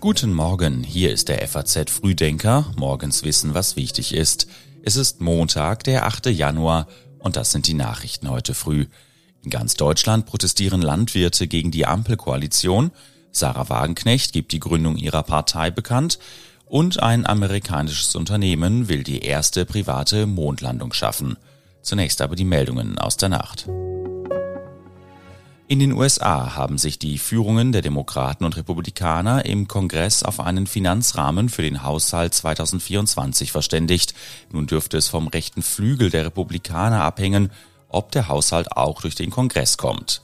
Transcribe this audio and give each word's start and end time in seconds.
Guten 0.00 0.32
Morgen, 0.32 0.82
hier 0.84 1.12
ist 1.12 1.28
der 1.28 1.46
FAZ 1.46 1.90
Frühdenker, 1.90 2.72
morgens 2.76 3.24
wissen, 3.24 3.54
was 3.54 3.76
wichtig 3.76 4.14
ist. 4.14 4.46
Es 4.82 4.96
ist 4.96 5.20
Montag, 5.20 5.84
der 5.84 6.06
8. 6.06 6.26
Januar 6.26 6.86
und 7.18 7.36
das 7.36 7.52
sind 7.52 7.66
die 7.66 7.74
Nachrichten 7.74 8.30
heute 8.30 8.54
früh. 8.54 8.86
In 9.42 9.50
ganz 9.50 9.74
Deutschland 9.74 10.26
protestieren 10.26 10.82
Landwirte 10.82 11.46
gegen 11.46 11.70
die 11.70 11.86
Ampelkoalition. 11.86 12.90
Sarah 13.32 13.68
Wagenknecht 13.68 14.32
gibt 14.32 14.52
die 14.52 14.60
Gründung 14.60 14.96
ihrer 14.96 15.22
Partei 15.22 15.70
bekannt 15.70 16.18
und 16.64 17.02
ein 17.02 17.26
amerikanisches 17.26 18.14
Unternehmen 18.14 18.88
will 18.88 19.02
die 19.02 19.22
erste 19.22 19.64
private 19.64 20.26
Mondlandung 20.26 20.92
schaffen. 20.92 21.36
Zunächst 21.82 22.20
aber 22.20 22.36
die 22.36 22.44
Meldungen 22.44 22.98
aus 22.98 23.16
der 23.16 23.30
Nacht. 23.30 23.68
In 25.70 25.80
den 25.80 25.92
USA 25.92 26.56
haben 26.56 26.78
sich 26.78 26.98
die 26.98 27.18
Führungen 27.18 27.72
der 27.72 27.82
Demokraten 27.82 28.46
und 28.46 28.56
Republikaner 28.56 29.44
im 29.44 29.68
Kongress 29.68 30.22
auf 30.22 30.40
einen 30.40 30.66
Finanzrahmen 30.66 31.50
für 31.50 31.60
den 31.60 31.82
Haushalt 31.82 32.32
2024 32.32 33.52
verständigt. 33.52 34.14
Nun 34.50 34.66
dürfte 34.66 34.96
es 34.96 35.08
vom 35.08 35.28
rechten 35.28 35.60
Flügel 35.60 36.08
der 36.08 36.24
Republikaner 36.24 37.02
abhängen, 37.02 37.50
ob 37.90 38.12
der 38.12 38.28
Haushalt 38.28 38.72
auch 38.78 39.02
durch 39.02 39.14
den 39.14 39.28
Kongress 39.28 39.76
kommt. 39.76 40.22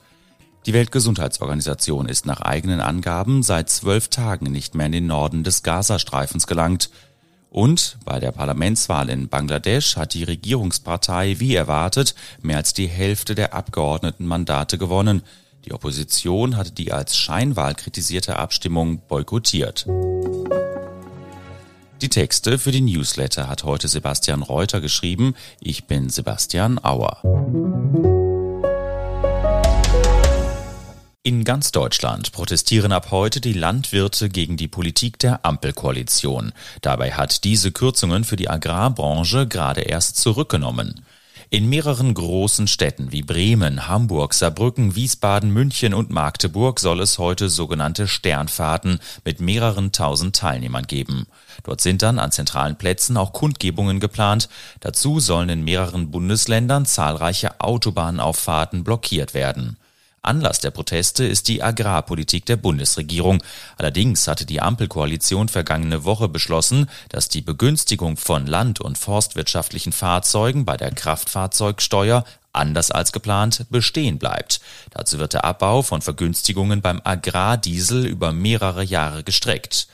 Die 0.64 0.72
Weltgesundheitsorganisation 0.72 2.08
ist 2.08 2.24
nach 2.24 2.40
eigenen 2.40 2.80
Angaben 2.80 3.42
seit 3.42 3.68
zwölf 3.68 4.08
Tagen 4.08 4.50
nicht 4.50 4.74
mehr 4.74 4.86
in 4.86 4.92
den 4.92 5.06
Norden 5.06 5.44
des 5.44 5.62
Gazastreifens 5.62 6.46
gelangt. 6.46 6.88
Und 7.54 7.98
bei 8.04 8.18
der 8.18 8.32
Parlamentswahl 8.32 9.08
in 9.08 9.28
Bangladesch 9.28 9.96
hat 9.96 10.14
die 10.14 10.24
Regierungspartei 10.24 11.38
wie 11.38 11.54
erwartet 11.54 12.16
mehr 12.42 12.56
als 12.56 12.74
die 12.74 12.88
Hälfte 12.88 13.36
der 13.36 13.54
Abgeordnetenmandate 13.54 14.76
gewonnen. 14.76 15.22
Die 15.64 15.72
Opposition 15.72 16.56
hatte 16.56 16.72
die 16.72 16.90
als 16.90 17.16
Scheinwahl 17.16 17.76
kritisierte 17.76 18.40
Abstimmung 18.40 19.02
boykottiert. 19.06 19.86
Die 22.02 22.08
Texte 22.08 22.58
für 22.58 22.72
die 22.72 22.80
Newsletter 22.80 23.48
hat 23.48 23.62
heute 23.62 23.86
Sebastian 23.86 24.42
Reuter 24.42 24.80
geschrieben. 24.80 25.36
Ich 25.60 25.84
bin 25.84 26.10
Sebastian 26.10 26.80
Auer. 26.82 27.22
In 31.26 31.42
ganz 31.42 31.72
Deutschland 31.72 32.32
protestieren 32.32 32.92
ab 32.92 33.10
heute 33.10 33.40
die 33.40 33.54
Landwirte 33.54 34.28
gegen 34.28 34.58
die 34.58 34.68
Politik 34.68 35.18
der 35.18 35.42
Ampelkoalition. 35.42 36.52
Dabei 36.82 37.12
hat 37.12 37.44
diese 37.44 37.72
Kürzungen 37.72 38.24
für 38.24 38.36
die 38.36 38.50
Agrarbranche 38.50 39.48
gerade 39.48 39.80
erst 39.80 40.18
zurückgenommen. 40.18 41.02
In 41.48 41.70
mehreren 41.70 42.12
großen 42.12 42.68
Städten 42.68 43.10
wie 43.10 43.22
Bremen, 43.22 43.88
Hamburg, 43.88 44.34
Saarbrücken, 44.34 44.96
Wiesbaden, 44.96 45.50
München 45.50 45.94
und 45.94 46.10
Magdeburg 46.10 46.78
soll 46.78 47.00
es 47.00 47.18
heute 47.18 47.48
sogenannte 47.48 48.06
Sternfahrten 48.06 48.98
mit 49.24 49.40
mehreren 49.40 49.92
tausend 49.92 50.36
Teilnehmern 50.36 50.86
geben. 50.86 51.24
Dort 51.62 51.80
sind 51.80 52.02
dann 52.02 52.18
an 52.18 52.32
zentralen 52.32 52.76
Plätzen 52.76 53.16
auch 53.16 53.32
Kundgebungen 53.32 53.98
geplant. 53.98 54.50
Dazu 54.80 55.20
sollen 55.20 55.48
in 55.48 55.64
mehreren 55.64 56.10
Bundesländern 56.10 56.84
zahlreiche 56.84 57.62
Autobahnauffahrten 57.62 58.84
blockiert 58.84 59.32
werden. 59.32 59.78
Anlass 60.24 60.60
der 60.60 60.70
Proteste 60.70 61.24
ist 61.24 61.48
die 61.48 61.62
Agrarpolitik 61.62 62.46
der 62.46 62.56
Bundesregierung. 62.56 63.42
Allerdings 63.76 64.26
hatte 64.26 64.46
die 64.46 64.60
Ampelkoalition 64.60 65.48
vergangene 65.48 66.04
Woche 66.04 66.28
beschlossen, 66.28 66.88
dass 67.08 67.28
die 67.28 67.42
Begünstigung 67.42 68.16
von 68.16 68.46
land- 68.46 68.80
und 68.80 68.98
forstwirtschaftlichen 68.98 69.92
Fahrzeugen 69.92 70.64
bei 70.64 70.76
der 70.76 70.90
Kraftfahrzeugsteuer 70.92 72.24
anders 72.52 72.90
als 72.90 73.12
geplant 73.12 73.66
bestehen 73.70 74.18
bleibt. 74.18 74.60
Dazu 74.90 75.18
wird 75.18 75.34
der 75.34 75.44
Abbau 75.44 75.82
von 75.82 76.02
Vergünstigungen 76.02 76.80
beim 76.80 77.00
Agrardiesel 77.02 78.06
über 78.06 78.32
mehrere 78.32 78.84
Jahre 78.84 79.24
gestreckt. 79.24 79.88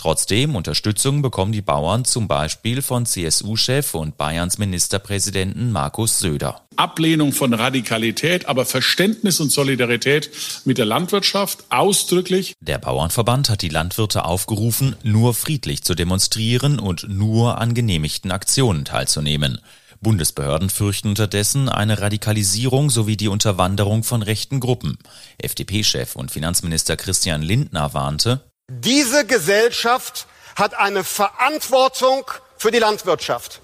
Trotzdem 0.00 0.56
Unterstützung 0.56 1.20
bekommen 1.20 1.52
die 1.52 1.60
Bauern 1.60 2.06
zum 2.06 2.26
Beispiel 2.26 2.80
von 2.80 3.04
CSU-Chef 3.04 3.94
und 3.94 4.16
Bayerns 4.16 4.56
Ministerpräsidenten 4.56 5.72
Markus 5.72 6.20
Söder. 6.20 6.62
Ablehnung 6.76 7.32
von 7.32 7.52
Radikalität, 7.52 8.46
aber 8.46 8.64
Verständnis 8.64 9.40
und 9.40 9.52
Solidarität 9.52 10.30
mit 10.64 10.78
der 10.78 10.86
Landwirtschaft 10.86 11.64
ausdrücklich. 11.68 12.54
Der 12.62 12.78
Bauernverband 12.78 13.50
hat 13.50 13.60
die 13.60 13.68
Landwirte 13.68 14.24
aufgerufen, 14.24 14.96
nur 15.02 15.34
friedlich 15.34 15.84
zu 15.84 15.94
demonstrieren 15.94 16.78
und 16.78 17.06
nur 17.10 17.58
an 17.58 17.74
genehmigten 17.74 18.30
Aktionen 18.30 18.86
teilzunehmen. 18.86 19.60
Bundesbehörden 20.00 20.70
fürchten 20.70 21.08
unterdessen 21.08 21.68
eine 21.68 22.00
Radikalisierung 22.00 22.88
sowie 22.88 23.18
die 23.18 23.28
Unterwanderung 23.28 24.02
von 24.02 24.22
rechten 24.22 24.60
Gruppen. 24.60 24.96
FDP-Chef 25.36 26.16
und 26.16 26.30
Finanzminister 26.30 26.96
Christian 26.96 27.42
Lindner 27.42 27.92
warnte, 27.92 28.49
diese 28.72 29.26
Gesellschaft 29.26 30.28
hat 30.54 30.74
eine 30.78 31.02
Verantwortung 31.02 32.24
für 32.56 32.70
die 32.70 32.78
Landwirtschaft. 32.78 33.60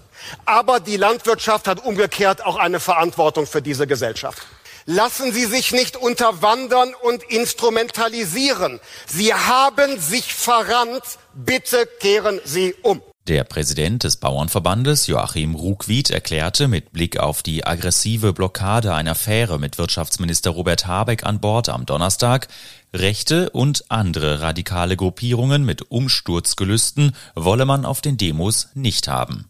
Aber 0.46 0.80
die 0.80 0.96
Landwirtschaft 0.96 1.68
hat 1.68 1.84
umgekehrt 1.84 2.44
auch 2.44 2.56
eine 2.56 2.80
Verantwortung 2.80 3.46
für 3.46 3.62
diese 3.62 3.86
Gesellschaft. 3.86 4.42
Lassen 4.84 5.32
Sie 5.32 5.44
sich 5.44 5.70
nicht 5.70 5.96
unterwandern 5.96 6.92
und 7.02 7.22
instrumentalisieren. 7.22 8.80
Sie 9.06 9.32
haben 9.32 10.00
sich 10.00 10.34
verrannt. 10.34 11.04
Bitte 11.34 11.88
kehren 12.00 12.40
Sie 12.44 12.74
um. 12.82 13.00
Der 13.28 13.42
Präsident 13.42 14.04
des 14.04 14.18
Bauernverbandes 14.18 15.08
Joachim 15.08 15.56
Ruckwied 15.56 16.10
erklärte 16.10 16.68
mit 16.68 16.92
Blick 16.92 17.18
auf 17.18 17.42
die 17.42 17.66
aggressive 17.66 18.32
Blockade 18.32 18.94
einer 18.94 19.16
Fähre 19.16 19.58
mit 19.58 19.78
Wirtschaftsminister 19.78 20.50
Robert 20.50 20.86
Habeck 20.86 21.24
an 21.24 21.40
Bord 21.40 21.68
am 21.68 21.86
Donnerstag, 21.86 22.46
rechte 22.98 23.50
und 23.50 23.90
andere 23.90 24.40
radikale 24.40 24.96
Gruppierungen 24.96 25.64
mit 25.64 25.90
Umsturzgelüsten 25.90 27.12
wolle 27.34 27.66
man 27.66 27.84
auf 27.84 28.00
den 28.00 28.16
Demos 28.16 28.68
nicht 28.74 29.08
haben. 29.08 29.48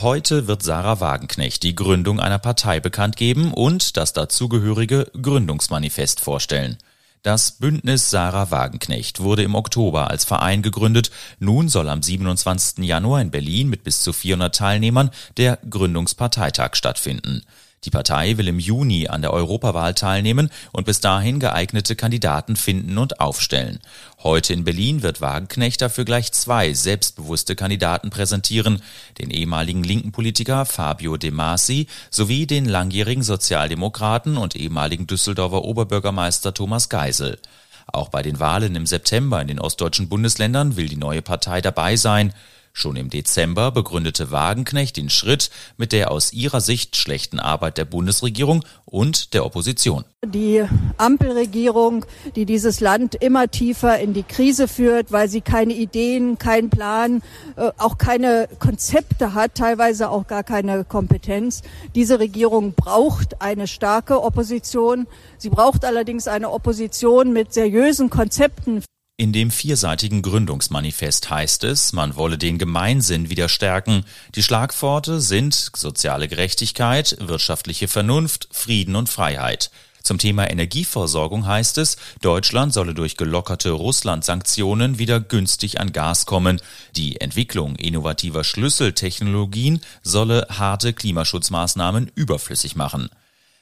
Heute 0.00 0.46
wird 0.46 0.62
Sarah 0.62 1.00
Wagenknecht 1.00 1.62
die 1.64 1.74
Gründung 1.74 2.20
einer 2.20 2.38
Partei 2.38 2.78
bekannt 2.78 3.16
geben 3.16 3.52
und 3.52 3.96
das 3.96 4.12
dazugehörige 4.12 5.10
Gründungsmanifest 5.20 6.20
vorstellen. 6.20 6.78
Das 7.22 7.52
Bündnis 7.52 8.10
Sarah 8.10 8.52
Wagenknecht 8.52 9.20
wurde 9.20 9.42
im 9.42 9.56
Oktober 9.56 10.08
als 10.08 10.24
Verein 10.24 10.62
gegründet. 10.62 11.10
Nun 11.40 11.68
soll 11.68 11.88
am 11.88 12.00
27. 12.00 12.84
Januar 12.84 13.20
in 13.20 13.32
Berlin 13.32 13.68
mit 13.68 13.82
bis 13.82 14.02
zu 14.02 14.12
400 14.12 14.54
Teilnehmern 14.54 15.10
der 15.36 15.58
Gründungsparteitag 15.68 16.76
stattfinden. 16.76 17.42
Die 17.84 17.90
Partei 17.90 18.36
will 18.38 18.48
im 18.48 18.58
Juni 18.58 19.06
an 19.08 19.22
der 19.22 19.32
Europawahl 19.32 19.94
teilnehmen 19.94 20.50
und 20.72 20.84
bis 20.84 21.00
dahin 21.00 21.38
geeignete 21.38 21.94
Kandidaten 21.94 22.56
finden 22.56 22.98
und 22.98 23.20
aufstellen. 23.20 23.78
Heute 24.22 24.52
in 24.52 24.64
Berlin 24.64 25.02
wird 25.02 25.20
Wagenknecht 25.20 25.80
dafür 25.80 26.04
gleich 26.04 26.32
zwei 26.32 26.72
selbstbewusste 26.72 27.54
Kandidaten 27.54 28.10
präsentieren, 28.10 28.82
den 29.18 29.30
ehemaligen 29.30 29.84
linken 29.84 30.10
Politiker 30.10 30.64
Fabio 30.64 31.16
De 31.16 31.30
Masi 31.30 31.86
sowie 32.10 32.46
den 32.46 32.64
langjährigen 32.64 33.22
Sozialdemokraten 33.22 34.36
und 34.36 34.56
ehemaligen 34.56 35.06
Düsseldorfer 35.06 35.62
Oberbürgermeister 35.62 36.52
Thomas 36.52 36.88
Geisel. 36.88 37.38
Auch 37.86 38.08
bei 38.08 38.22
den 38.22 38.40
Wahlen 38.40 38.74
im 38.74 38.86
September 38.86 39.40
in 39.40 39.48
den 39.48 39.60
ostdeutschen 39.60 40.08
Bundesländern 40.08 40.76
will 40.76 40.88
die 40.88 40.96
neue 40.96 41.22
Partei 41.22 41.60
dabei 41.60 41.96
sein. 41.96 42.34
Schon 42.78 42.94
im 42.94 43.10
Dezember 43.10 43.72
begründete 43.72 44.30
Wagenknecht 44.30 44.98
den 44.98 45.10
Schritt 45.10 45.50
mit 45.78 45.90
der 45.90 46.12
aus 46.12 46.32
ihrer 46.32 46.60
Sicht 46.60 46.94
schlechten 46.94 47.40
Arbeit 47.40 47.76
der 47.76 47.84
Bundesregierung 47.84 48.64
und 48.84 49.34
der 49.34 49.44
Opposition. 49.44 50.04
Die 50.24 50.62
Ampelregierung, 50.96 52.06
die 52.36 52.46
dieses 52.46 52.78
Land 52.78 53.16
immer 53.16 53.50
tiefer 53.50 53.98
in 53.98 54.14
die 54.14 54.22
Krise 54.22 54.68
führt, 54.68 55.10
weil 55.10 55.28
sie 55.28 55.40
keine 55.40 55.72
Ideen, 55.72 56.38
keinen 56.38 56.70
Plan, 56.70 57.24
äh, 57.56 57.72
auch 57.78 57.98
keine 57.98 58.48
Konzepte 58.60 59.34
hat, 59.34 59.56
teilweise 59.56 60.08
auch 60.08 60.28
gar 60.28 60.44
keine 60.44 60.84
Kompetenz. 60.84 61.62
Diese 61.96 62.20
Regierung 62.20 62.74
braucht 62.74 63.42
eine 63.42 63.66
starke 63.66 64.22
Opposition. 64.22 65.08
Sie 65.36 65.50
braucht 65.50 65.84
allerdings 65.84 66.28
eine 66.28 66.52
Opposition 66.52 67.32
mit 67.32 67.52
seriösen 67.52 68.08
Konzepten. 68.08 68.84
In 69.20 69.32
dem 69.32 69.50
vierseitigen 69.50 70.22
Gründungsmanifest 70.22 71.28
heißt 71.28 71.64
es, 71.64 71.92
man 71.92 72.14
wolle 72.14 72.38
den 72.38 72.56
Gemeinsinn 72.56 73.30
wieder 73.30 73.48
stärken. 73.48 74.04
Die 74.36 74.44
Schlagworte 74.44 75.20
sind 75.20 75.72
soziale 75.74 76.28
Gerechtigkeit, 76.28 77.16
wirtschaftliche 77.18 77.88
Vernunft, 77.88 78.46
Frieden 78.52 78.94
und 78.94 79.08
Freiheit. 79.08 79.72
Zum 80.04 80.18
Thema 80.18 80.48
Energieversorgung 80.48 81.48
heißt 81.48 81.78
es, 81.78 81.96
Deutschland 82.22 82.72
solle 82.72 82.94
durch 82.94 83.16
gelockerte 83.16 83.72
Russland-Sanktionen 83.72 85.00
wieder 85.00 85.18
günstig 85.18 85.80
an 85.80 85.92
Gas 85.92 86.24
kommen. 86.24 86.60
Die 86.94 87.20
Entwicklung 87.20 87.74
innovativer 87.74 88.44
Schlüsseltechnologien 88.44 89.80
solle 90.04 90.46
harte 90.48 90.92
Klimaschutzmaßnahmen 90.92 92.12
überflüssig 92.14 92.76
machen. 92.76 93.08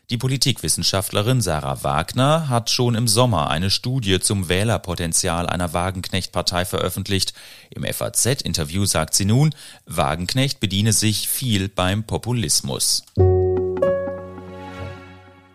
Die 0.08 0.18
Politikwissenschaftlerin 0.18 1.40
Sarah 1.40 1.82
Wagner 1.82 2.48
hat 2.48 2.70
schon 2.70 2.94
im 2.94 3.08
Sommer 3.08 3.50
eine 3.50 3.70
Studie 3.70 4.20
zum 4.20 4.48
Wählerpotenzial 4.48 5.48
einer 5.48 5.72
Wagenknecht-Partei 5.72 6.64
veröffentlicht. 6.64 7.34
Im 7.70 7.82
FAZ-Interview 7.82 8.84
sagt 8.84 9.14
sie 9.14 9.24
nun, 9.24 9.52
Wagenknecht 9.84 10.60
bediene 10.60 10.92
sich 10.92 11.28
viel 11.28 11.68
beim 11.68 12.04
Populismus. 12.04 13.02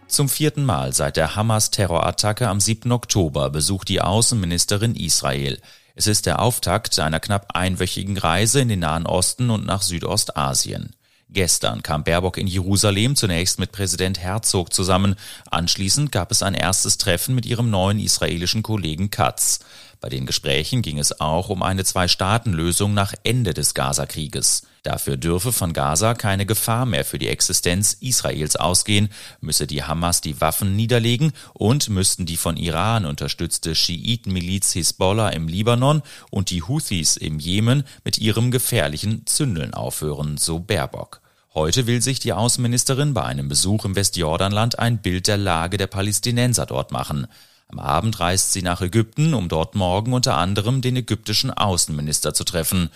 Zum 0.09 0.27
vierten 0.27 0.65
Mal 0.65 0.91
seit 0.91 1.15
der 1.15 1.37
Hamas-Terrorattacke 1.37 2.49
am 2.49 2.59
7. 2.59 2.91
Oktober 2.91 3.51
besucht 3.51 3.87
die 3.87 4.01
Außenministerin 4.01 4.95
Israel. 4.95 5.61
Es 5.95 6.07
ist 6.07 6.25
der 6.25 6.41
Auftakt 6.41 6.99
einer 6.99 7.21
knapp 7.21 7.55
einwöchigen 7.55 8.17
Reise 8.17 8.59
in 8.59 8.67
den 8.67 8.79
Nahen 8.79 9.05
Osten 9.05 9.49
und 9.49 9.65
nach 9.65 9.81
Südostasien. 9.81 10.93
Gestern 11.33 11.81
kam 11.81 12.03
Baerbock 12.03 12.37
in 12.37 12.47
Jerusalem 12.47 13.15
zunächst 13.15 13.57
mit 13.57 13.71
Präsident 13.71 14.19
Herzog 14.19 14.73
zusammen. 14.73 15.15
Anschließend 15.49 16.11
gab 16.11 16.29
es 16.29 16.43
ein 16.43 16.53
erstes 16.53 16.97
Treffen 16.97 17.35
mit 17.35 17.45
ihrem 17.45 17.69
neuen 17.69 17.99
israelischen 17.99 18.63
Kollegen 18.63 19.11
Katz. 19.11 19.59
Bei 20.01 20.09
den 20.09 20.25
Gesprächen 20.25 20.81
ging 20.81 20.99
es 20.99 21.21
auch 21.21 21.47
um 21.47 21.63
eine 21.63 21.85
Zwei-Staaten-Lösung 21.85 22.93
nach 22.93 23.13
Ende 23.23 23.53
des 23.53 23.73
Gaza-Krieges. 23.73 24.63
Dafür 24.83 25.15
dürfe 25.15 25.53
von 25.53 25.71
Gaza 25.71 26.15
keine 26.15 26.45
Gefahr 26.45 26.85
mehr 26.85 27.05
für 27.05 27.19
die 27.19 27.29
Existenz 27.29 27.93
Israels 28.01 28.57
ausgehen, 28.57 29.09
müsse 29.39 29.67
die 29.67 29.83
Hamas 29.83 30.19
die 30.19 30.41
Waffen 30.41 30.75
niederlegen 30.75 31.31
und 31.53 31.87
müssten 31.87 32.25
die 32.25 32.35
von 32.35 32.57
Iran 32.57 33.05
unterstützte 33.05 33.75
Schiitenmiliz 33.75 34.73
Hisbollah 34.73 35.29
im 35.29 35.47
Libanon 35.47 36.01
und 36.29 36.49
die 36.49 36.63
Houthis 36.63 37.15
im 37.15 37.39
Jemen 37.39 37.83
mit 38.03 38.17
ihrem 38.17 38.49
gefährlichen 38.49 39.25
Zündeln 39.27 39.75
aufhören, 39.75 40.37
so 40.37 40.59
Baerbock. 40.59 41.20
Heute 41.53 41.85
will 41.85 42.01
sich 42.01 42.21
die 42.21 42.31
Außenministerin 42.31 43.13
bei 43.13 43.23
einem 43.23 43.49
Besuch 43.49 43.83
im 43.83 43.97
Westjordanland 43.97 44.79
ein 44.79 44.99
Bild 44.99 45.27
der 45.27 45.35
Lage 45.35 45.75
der 45.75 45.87
Palästinenser 45.87 46.65
dort 46.65 46.93
machen. 46.93 47.27
Am 47.67 47.77
Abend 47.77 48.21
reist 48.21 48.53
sie 48.53 48.61
nach 48.61 48.79
Ägypten, 48.79 49.33
um 49.33 49.49
dort 49.49 49.75
morgen 49.75 50.13
unter 50.13 50.37
anderem 50.37 50.81
den 50.81 50.95
ägyptischen 50.95 51.51
Außenminister 51.51 52.33
zu 52.33 52.45
treffen. 52.45 52.89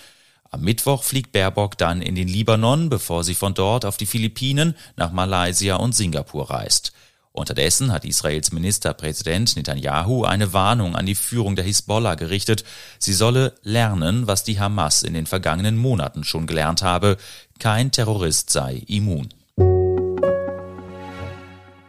Am 0.52 0.62
Mittwoch 0.62 1.04
fliegt 1.04 1.34
Baerbock 1.34 1.78
dann 1.78 2.02
in 2.02 2.16
den 2.16 2.30
Libanon, 2.30 2.88
bevor 2.88 3.26
sie 3.26 3.36
von 3.36 3.54
dort 3.54 3.84
auf 3.84 3.98
die 3.98 4.06
Philippinen, 4.06 4.76
nach 4.96 5.12
Malaysia 5.12 5.76
und 5.76 5.94
Singapur 5.94 6.50
reist. 6.50 6.94
Unterdessen 7.36 7.92
hat 7.92 8.06
Israels 8.06 8.54
Ministerpräsident 8.54 9.58
Netanyahu 9.58 10.24
eine 10.24 10.54
Warnung 10.54 10.96
an 10.96 11.06
die 11.06 11.16
Führung 11.16 11.58
der 11.58 11.66
Hisbollah 11.66 12.16
gerichtet. 12.16 12.64
Sie 12.98 13.12
solle 13.12 13.54
lernen, 13.62 14.26
was 14.28 14.46
die 14.46 14.58
Hamas 14.58 15.04
in 15.04 15.14
den 15.14 15.26
vergangenen 15.26 15.76
Monaten 15.76 16.24
schon 16.24 16.48
gelernt 16.48 16.82
habe. 16.82 17.18
Kein 17.60 17.92
Terrorist 17.92 18.50
sei 18.50 18.84
immun. 18.88 19.30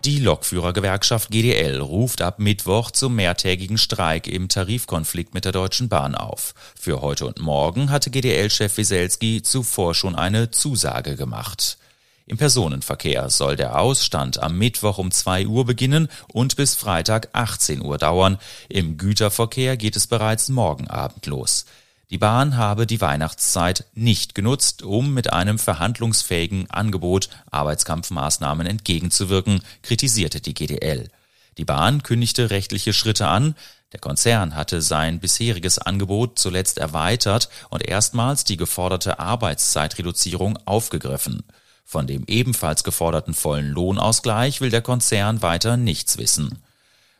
Die 0.04 0.20
Lokführergewerkschaft 0.20 1.30
GDL 1.30 1.80
ruft 1.80 2.22
ab 2.22 2.38
Mittwoch 2.38 2.92
zum 2.92 3.16
mehrtägigen 3.16 3.76
Streik 3.76 4.28
im 4.28 4.48
Tarifkonflikt 4.48 5.34
mit 5.34 5.44
der 5.44 5.50
Deutschen 5.50 5.88
Bahn 5.88 6.14
auf. 6.14 6.54
Für 6.78 7.00
heute 7.00 7.26
und 7.26 7.40
morgen 7.40 7.90
hatte 7.90 8.10
GDL-Chef 8.10 8.76
Wieselski 8.76 9.42
zuvor 9.42 9.94
schon 9.94 10.14
eine 10.14 10.52
Zusage 10.52 11.16
gemacht. 11.16 11.78
Im 12.28 12.36
Personenverkehr 12.36 13.30
soll 13.30 13.56
der 13.56 13.80
Ausstand 13.80 14.40
am 14.40 14.56
Mittwoch 14.58 14.98
um 14.98 15.10
2 15.10 15.48
Uhr 15.48 15.64
beginnen 15.64 16.08
und 16.28 16.54
bis 16.54 16.76
Freitag 16.76 17.28
18 17.32 17.82
Uhr 17.82 17.98
dauern. 17.98 18.38
Im 18.68 18.98
Güterverkehr 18.98 19.76
geht 19.76 19.96
es 19.96 20.06
bereits 20.06 20.48
morgen 20.48 20.86
Abend 20.88 21.26
los. 21.26 21.66
Die 22.10 22.18
Bahn 22.18 22.56
habe 22.56 22.86
die 22.86 23.00
Weihnachtszeit 23.00 23.86
nicht 23.94 24.36
genutzt, 24.36 24.82
um 24.82 25.12
mit 25.12 25.32
einem 25.32 25.58
verhandlungsfähigen 25.58 26.70
Angebot 26.70 27.30
Arbeitskampfmaßnahmen 27.50 28.66
entgegenzuwirken, 28.66 29.60
kritisierte 29.82 30.40
die 30.40 30.54
GDL. 30.54 31.08
Die 31.58 31.64
Bahn 31.64 32.04
kündigte 32.04 32.50
rechtliche 32.50 32.92
Schritte 32.92 33.26
an, 33.26 33.56
der 33.92 34.00
Konzern 34.00 34.54
hatte 34.54 34.82
sein 34.82 35.20
bisheriges 35.20 35.78
Angebot 35.78 36.38
zuletzt 36.38 36.78
erweitert 36.78 37.48
und 37.70 37.82
erstmals 37.82 38.44
die 38.44 38.56
geforderte 38.56 39.18
Arbeitszeitreduzierung 39.18 40.58
aufgegriffen. 40.64 41.44
Von 41.84 42.06
dem 42.06 42.24
ebenfalls 42.26 42.84
geforderten 42.84 43.32
vollen 43.32 43.70
Lohnausgleich 43.70 44.60
will 44.60 44.70
der 44.70 44.82
Konzern 44.82 45.40
weiter 45.40 45.76
nichts 45.76 46.18
wissen. 46.18 46.58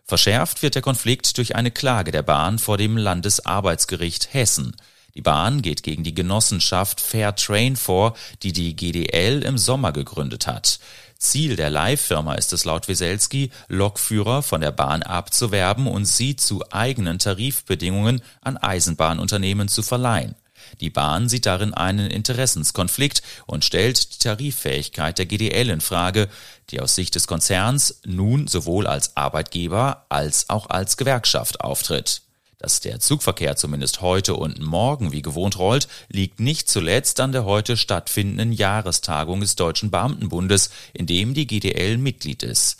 Verschärft 0.08 0.62
wird 0.62 0.76
der 0.76 0.82
Konflikt 0.82 1.36
durch 1.36 1.56
eine 1.56 1.72
Klage 1.72 2.12
der 2.12 2.22
Bahn 2.22 2.60
vor 2.60 2.78
dem 2.78 2.96
Landesarbeitsgericht 2.96 4.32
Hessen. 4.32 4.76
Die 5.16 5.20
Bahn 5.20 5.62
geht 5.62 5.82
gegen 5.82 6.04
die 6.04 6.14
Genossenschaft 6.14 7.00
Fairtrain 7.00 7.74
vor, 7.74 8.16
die 8.44 8.52
die 8.52 8.76
GDL 8.76 9.42
im 9.42 9.58
Sommer 9.58 9.90
gegründet 9.90 10.46
hat. 10.46 10.78
Ziel 11.18 11.56
der 11.56 11.70
Leihfirma 11.70 12.34
ist 12.34 12.52
es 12.52 12.64
laut 12.64 12.86
Wieselski, 12.86 13.50
Lokführer 13.66 14.42
von 14.42 14.60
der 14.60 14.70
Bahn 14.70 15.02
abzuwerben 15.02 15.88
und 15.88 16.04
sie 16.04 16.36
zu 16.36 16.62
eigenen 16.70 17.18
Tarifbedingungen 17.18 18.22
an 18.42 18.58
Eisenbahnunternehmen 18.58 19.66
zu 19.66 19.82
verleihen. 19.82 20.36
Die 20.80 20.90
Bahn 20.90 21.28
sieht 21.28 21.46
darin 21.46 21.74
einen 21.74 22.10
Interessenskonflikt 22.10 23.22
und 23.46 23.64
stellt 23.64 24.14
die 24.14 24.18
Tariffähigkeit 24.18 25.18
der 25.18 25.26
GDL 25.26 25.70
in 25.70 25.80
Frage, 25.80 26.28
die 26.70 26.80
aus 26.80 26.94
Sicht 26.94 27.14
des 27.14 27.26
Konzerns 27.26 28.00
nun 28.04 28.46
sowohl 28.46 28.86
als 28.86 29.16
Arbeitgeber 29.16 30.06
als 30.08 30.50
auch 30.50 30.68
als 30.68 30.96
Gewerkschaft 30.96 31.60
auftritt. 31.60 32.22
Dass 32.58 32.80
der 32.80 33.00
Zugverkehr 33.00 33.56
zumindest 33.56 34.00
heute 34.00 34.34
und 34.34 34.60
morgen 34.60 35.12
wie 35.12 35.22
gewohnt 35.22 35.58
rollt, 35.58 35.88
liegt 36.08 36.40
nicht 36.40 36.70
zuletzt 36.70 37.20
an 37.20 37.32
der 37.32 37.44
heute 37.44 37.76
stattfindenden 37.76 38.52
Jahrestagung 38.52 39.40
des 39.40 39.56
Deutschen 39.56 39.90
Beamtenbundes, 39.90 40.70
in 40.94 41.06
dem 41.06 41.34
die 41.34 41.46
GDL 41.46 41.98
Mitglied 41.98 42.42
ist 42.42 42.78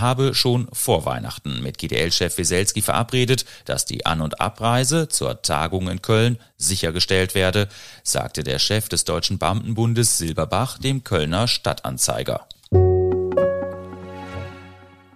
habe 0.00 0.34
schon 0.34 0.68
vor 0.72 1.04
Weihnachten 1.04 1.62
mit 1.62 1.78
GDL-Chef 1.78 2.36
Wieselski 2.38 2.82
verabredet, 2.82 3.44
dass 3.64 3.84
die 3.84 4.06
An- 4.06 4.20
und 4.20 4.40
Abreise 4.40 5.08
zur 5.08 5.42
Tagung 5.42 5.88
in 5.88 6.02
Köln 6.02 6.38
sichergestellt 6.56 7.34
werde, 7.34 7.68
sagte 8.02 8.44
der 8.44 8.58
Chef 8.58 8.88
des 8.88 9.04
Deutschen 9.04 9.38
Beamtenbundes 9.38 10.18
Silberbach 10.18 10.78
dem 10.78 11.04
Kölner 11.04 11.48
Stadtanzeiger. 11.48 12.46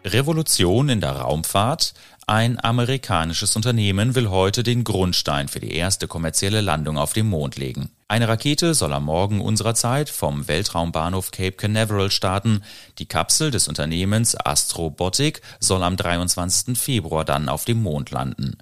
Revolution 0.05 0.89
in 0.89 1.01
der 1.01 1.13
Raumfahrt. 1.13 1.95
Ein 2.31 2.63
amerikanisches 2.63 3.57
Unternehmen 3.57 4.15
will 4.15 4.29
heute 4.29 4.63
den 4.63 4.85
Grundstein 4.85 5.49
für 5.49 5.61
die 5.61 5.73
erste 5.73 6.07
kommerzielle 6.07 6.61
Landung 6.61 6.99
auf 6.99 7.15
dem 7.15 7.31
Mond 7.31 7.57
legen. 7.57 7.89
Eine 8.07 8.29
Rakete 8.29 8.75
soll 8.75 8.93
am 8.93 9.07
Morgen 9.07 9.41
unserer 9.41 9.75
Zeit 9.75 10.11
vom 10.11 10.47
Weltraumbahnhof 10.47 11.31
Cape 11.31 11.53
Canaveral 11.53 12.11
starten. 12.11 12.63
Die 12.99 13.07
Kapsel 13.07 13.51
des 13.51 13.67
Unternehmens 13.67 14.37
Astrobotic 14.37 15.41
soll 15.59 15.83
am 15.83 15.97
23. 15.97 16.77
Februar 16.77 17.25
dann 17.25 17.49
auf 17.49 17.65
dem 17.65 17.83
Mond 17.83 18.11
landen. 18.11 18.59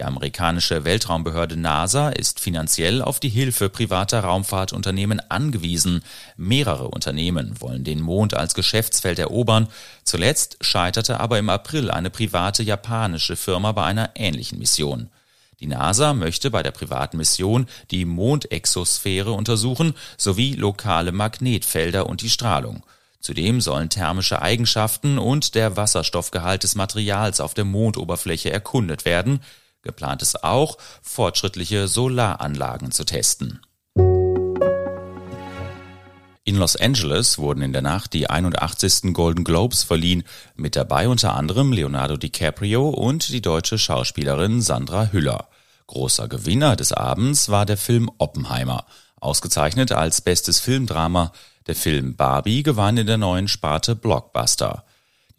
Die 0.00 0.06
amerikanische 0.06 0.86
Weltraumbehörde 0.86 1.58
NASA 1.58 2.08
ist 2.08 2.40
finanziell 2.40 3.02
auf 3.02 3.20
die 3.20 3.28
Hilfe 3.28 3.68
privater 3.68 4.20
Raumfahrtunternehmen 4.20 5.20
angewiesen. 5.28 6.02
Mehrere 6.38 6.88
Unternehmen 6.88 7.60
wollen 7.60 7.84
den 7.84 8.00
Mond 8.00 8.32
als 8.32 8.54
Geschäftsfeld 8.54 9.18
erobern. 9.18 9.68
Zuletzt 10.02 10.56
scheiterte 10.62 11.20
aber 11.20 11.38
im 11.38 11.50
April 11.50 11.90
eine 11.90 12.08
private 12.08 12.62
japanische 12.62 13.36
Firma 13.36 13.72
bei 13.72 13.84
einer 13.84 14.12
ähnlichen 14.14 14.58
Mission. 14.58 15.10
Die 15.60 15.66
NASA 15.66 16.14
möchte 16.14 16.50
bei 16.50 16.62
der 16.62 16.70
privaten 16.70 17.18
Mission 17.18 17.66
die 17.90 18.06
Mondexosphäre 18.06 19.32
untersuchen 19.32 19.92
sowie 20.16 20.54
lokale 20.54 21.12
Magnetfelder 21.12 22.06
und 22.06 22.22
die 22.22 22.30
Strahlung. 22.30 22.84
Zudem 23.20 23.60
sollen 23.60 23.90
thermische 23.90 24.40
Eigenschaften 24.40 25.18
und 25.18 25.54
der 25.54 25.76
Wasserstoffgehalt 25.76 26.62
des 26.62 26.74
Materials 26.74 27.42
auf 27.42 27.52
der 27.52 27.66
Mondoberfläche 27.66 28.50
erkundet 28.50 29.04
werden. 29.04 29.40
Geplant 29.82 30.22
ist 30.22 30.44
auch, 30.44 30.76
fortschrittliche 31.02 31.88
Solaranlagen 31.88 32.90
zu 32.90 33.04
testen. 33.04 33.60
In 36.50 36.56
Los 36.56 36.74
Angeles 36.74 37.38
wurden 37.38 37.62
in 37.62 37.72
der 37.72 37.82
Nacht 37.82 38.12
die 38.12 38.28
81. 38.28 39.12
Golden 39.12 39.44
Globes 39.44 39.84
verliehen, 39.84 40.24
mit 40.56 40.74
dabei 40.74 41.08
unter 41.08 41.34
anderem 41.34 41.72
Leonardo 41.72 42.16
DiCaprio 42.16 42.88
und 42.88 43.28
die 43.28 43.40
deutsche 43.40 43.78
Schauspielerin 43.78 44.60
Sandra 44.60 45.12
Hüller. 45.12 45.48
Großer 45.86 46.28
Gewinner 46.28 46.76
des 46.76 46.92
Abends 46.92 47.50
war 47.50 47.66
der 47.66 47.76
Film 47.76 48.10
Oppenheimer, 48.18 48.84
ausgezeichnet 49.20 49.92
als 49.92 50.22
bestes 50.22 50.60
Filmdrama. 50.60 51.32
Der 51.66 51.76
Film 51.76 52.16
Barbie 52.16 52.62
gewann 52.62 52.96
in 52.96 53.06
der 53.06 53.18
neuen 53.18 53.46
Sparte 53.46 53.94
Blockbuster. 53.94 54.84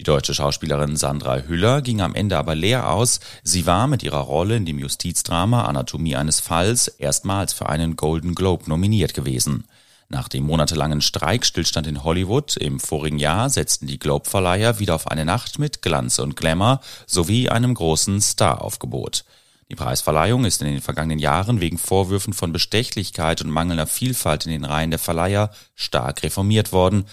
Die 0.01 0.05
deutsche 0.05 0.33
Schauspielerin 0.33 0.95
Sandra 0.95 1.41
Hüller 1.41 1.83
ging 1.83 2.01
am 2.01 2.15
Ende 2.15 2.35
aber 2.35 2.55
leer 2.55 2.89
aus. 2.89 3.19
Sie 3.43 3.67
war 3.67 3.85
mit 3.85 4.01
ihrer 4.01 4.21
Rolle 4.21 4.55
in 4.55 4.65
dem 4.65 4.79
Justizdrama 4.79 5.65
Anatomie 5.65 6.15
eines 6.15 6.39
Falls 6.39 6.87
erstmals 6.87 7.53
für 7.53 7.69
einen 7.69 7.97
Golden 7.97 8.33
Globe 8.33 8.67
nominiert 8.67 9.13
gewesen. 9.13 9.65
Nach 10.09 10.27
dem 10.27 10.47
monatelangen 10.47 11.01
Streikstillstand 11.01 11.85
in 11.85 12.03
Hollywood 12.03 12.57
im 12.57 12.79
vorigen 12.79 13.19
Jahr 13.19 13.51
setzten 13.51 13.85
die 13.85 13.99
Globe-Verleiher 13.99 14.79
wieder 14.79 14.95
auf 14.95 15.05
eine 15.05 15.23
Nacht 15.23 15.59
mit 15.59 15.83
Glanz 15.83 16.17
und 16.17 16.35
Glamour 16.35 16.81
sowie 17.05 17.49
einem 17.49 17.75
großen 17.75 18.21
Star-Aufgebot. 18.21 19.23
Die 19.69 19.75
Preisverleihung 19.75 20.45
ist 20.45 20.63
in 20.63 20.67
den 20.67 20.81
vergangenen 20.81 21.19
Jahren 21.19 21.61
wegen 21.61 21.77
Vorwürfen 21.77 22.33
von 22.33 22.51
Bestechlichkeit 22.51 23.43
und 23.43 23.51
mangelnder 23.51 23.85
Vielfalt 23.85 24.47
in 24.47 24.51
den 24.51 24.65
Reihen 24.65 24.89
der 24.89 24.99
Verleiher 24.99 25.51
stark 25.75 26.23
reformiert 26.23 26.71
worden. 26.71 27.05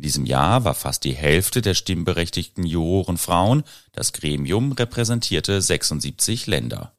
In 0.00 0.04
diesem 0.04 0.24
Jahr 0.24 0.64
war 0.64 0.72
fast 0.72 1.04
die 1.04 1.12
Hälfte 1.12 1.60
der 1.60 1.74
stimmberechtigten 1.74 2.64
Juroren 2.64 3.18
Frauen. 3.18 3.64
Das 3.92 4.14
Gremium 4.14 4.72
repräsentierte 4.72 5.60
76 5.60 6.46
Länder. 6.46 6.94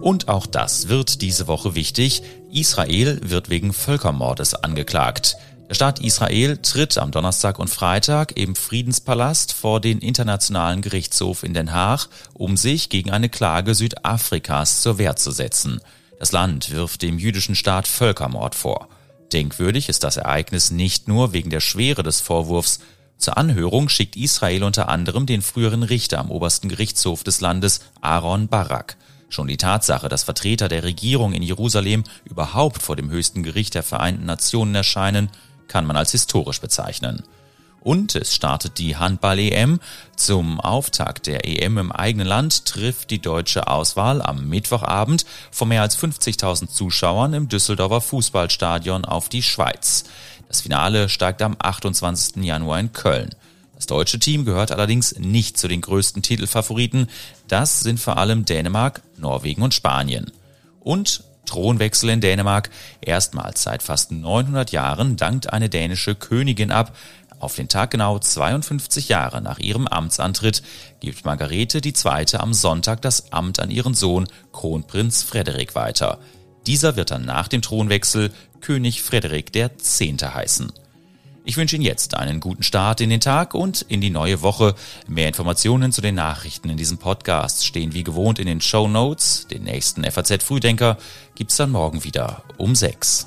Und 0.00 0.26
auch 0.26 0.46
das 0.46 0.88
wird 0.88 1.22
diese 1.22 1.46
Woche 1.46 1.76
wichtig. 1.76 2.24
Israel 2.50 3.20
wird 3.22 3.48
wegen 3.48 3.72
Völkermordes 3.72 4.54
angeklagt. 4.54 5.36
Der 5.68 5.76
Staat 5.76 6.00
Israel 6.00 6.56
tritt 6.56 6.98
am 6.98 7.12
Donnerstag 7.12 7.60
und 7.60 7.70
Freitag 7.70 8.36
im 8.36 8.56
Friedenspalast 8.56 9.52
vor 9.52 9.80
den 9.80 10.00
Internationalen 10.00 10.82
Gerichtshof 10.82 11.44
in 11.44 11.54
Den 11.54 11.72
Haag, 11.72 12.08
um 12.34 12.56
sich 12.56 12.88
gegen 12.88 13.12
eine 13.12 13.28
Klage 13.28 13.76
Südafrikas 13.76 14.82
zur 14.82 14.98
Wehr 14.98 15.14
zu 15.14 15.30
setzen. 15.30 15.80
Das 16.18 16.32
Land 16.32 16.72
wirft 16.72 17.02
dem 17.02 17.20
jüdischen 17.20 17.54
Staat 17.54 17.86
Völkermord 17.86 18.56
vor. 18.56 18.88
Denkwürdig 19.32 19.88
ist 19.88 20.04
das 20.04 20.16
Ereignis 20.16 20.70
nicht 20.70 21.08
nur 21.08 21.32
wegen 21.32 21.50
der 21.50 21.60
Schwere 21.60 22.02
des 22.02 22.20
Vorwurfs. 22.20 22.80
Zur 23.16 23.38
Anhörung 23.38 23.88
schickt 23.88 24.16
Israel 24.16 24.64
unter 24.64 24.88
anderem 24.88 25.26
den 25.26 25.42
früheren 25.42 25.82
Richter 25.82 26.18
am 26.18 26.30
obersten 26.30 26.68
Gerichtshof 26.68 27.24
des 27.24 27.40
Landes, 27.40 27.80
Aaron 28.00 28.48
Barak. 28.48 28.96
Schon 29.28 29.48
die 29.48 29.56
Tatsache, 29.56 30.08
dass 30.10 30.24
Vertreter 30.24 30.68
der 30.68 30.82
Regierung 30.82 31.32
in 31.32 31.42
Jerusalem 31.42 32.04
überhaupt 32.24 32.82
vor 32.82 32.96
dem 32.96 33.10
höchsten 33.10 33.42
Gericht 33.42 33.74
der 33.74 33.82
Vereinten 33.82 34.26
Nationen 34.26 34.74
erscheinen, 34.74 35.30
kann 35.68 35.86
man 35.86 35.96
als 35.96 36.12
historisch 36.12 36.60
bezeichnen. 36.60 37.22
Und 37.82 38.14
es 38.14 38.34
startet 38.34 38.78
die 38.78 38.96
Handball-EM. 38.96 39.80
Zum 40.14 40.60
Auftakt 40.60 41.26
der 41.26 41.46
EM 41.46 41.78
im 41.78 41.92
eigenen 41.92 42.26
Land 42.26 42.64
trifft 42.64 43.10
die 43.10 43.20
deutsche 43.20 43.66
Auswahl 43.66 44.22
am 44.22 44.48
Mittwochabend 44.48 45.26
vor 45.50 45.66
mehr 45.66 45.82
als 45.82 45.98
50.000 45.98 46.68
Zuschauern 46.68 47.34
im 47.34 47.48
Düsseldorfer 47.48 48.00
Fußballstadion 48.00 49.04
auf 49.04 49.28
die 49.28 49.42
Schweiz. 49.42 50.04
Das 50.46 50.60
Finale 50.60 51.08
steigt 51.08 51.42
am 51.42 51.56
28. 51.58 52.44
Januar 52.44 52.78
in 52.78 52.92
Köln. 52.92 53.30
Das 53.74 53.86
deutsche 53.86 54.20
Team 54.20 54.44
gehört 54.44 54.70
allerdings 54.70 55.18
nicht 55.18 55.58
zu 55.58 55.66
den 55.66 55.80
größten 55.80 56.22
Titelfavoriten. 56.22 57.08
Das 57.48 57.80
sind 57.80 57.98
vor 57.98 58.16
allem 58.16 58.44
Dänemark, 58.44 59.02
Norwegen 59.16 59.62
und 59.62 59.74
Spanien. 59.74 60.30
Und 60.78 61.24
Thronwechsel 61.46 62.10
in 62.10 62.20
Dänemark. 62.20 62.70
Erstmals 63.00 63.62
seit 63.62 63.82
fast 63.82 64.12
900 64.12 64.72
Jahren 64.72 65.16
dankt 65.16 65.52
eine 65.52 65.68
dänische 65.68 66.14
Königin 66.14 66.72
ab. 66.72 66.96
Auf 67.42 67.56
den 67.56 67.66
Tag 67.66 67.90
genau 67.90 68.20
52 68.20 69.08
Jahre 69.08 69.42
nach 69.42 69.58
ihrem 69.58 69.88
Amtsantritt 69.88 70.62
gibt 71.00 71.24
Margarete 71.24 71.80
II. 71.84 72.36
am 72.38 72.54
Sonntag 72.54 73.02
das 73.02 73.32
Amt 73.32 73.58
an 73.58 73.68
ihren 73.68 73.94
Sohn 73.94 74.28
Kronprinz 74.52 75.24
Frederik 75.24 75.74
weiter. 75.74 76.20
Dieser 76.68 76.94
wird 76.94 77.10
dann 77.10 77.24
nach 77.24 77.48
dem 77.48 77.60
Thronwechsel 77.60 78.30
König 78.60 79.02
Frederik 79.02 79.56
X. 79.56 80.00
heißen. 80.00 80.72
Ich 81.44 81.56
wünsche 81.56 81.74
Ihnen 81.74 81.84
jetzt 81.84 82.14
einen 82.14 82.38
guten 82.38 82.62
Start 82.62 83.00
in 83.00 83.10
den 83.10 83.20
Tag 83.20 83.54
und 83.54 83.82
in 83.82 84.00
die 84.00 84.10
neue 84.10 84.42
Woche. 84.42 84.76
Mehr 85.08 85.26
Informationen 85.26 85.90
zu 85.90 86.00
den 86.00 86.14
Nachrichten 86.14 86.70
in 86.70 86.76
diesem 86.76 86.98
Podcast 86.98 87.66
stehen 87.66 87.92
wie 87.92 88.04
gewohnt 88.04 88.38
in 88.38 88.46
den 88.46 88.60
Show 88.60 88.86
Notes. 88.86 89.48
Den 89.48 89.64
nächsten 89.64 90.04
FAZ 90.04 90.44
Frühdenker 90.44 90.96
gibt's 91.34 91.56
dann 91.56 91.72
morgen 91.72 92.04
wieder 92.04 92.44
um 92.56 92.76
sechs. 92.76 93.26